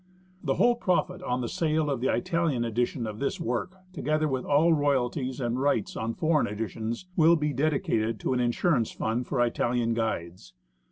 [0.43, 4.45] The whole profit on the sale of the Italian edition of this work, together with
[4.45, 9.39] all royalties and rights on foreign editions, will be dedicated to an Insurance Fund for
[9.45, 10.53] Italian Guides.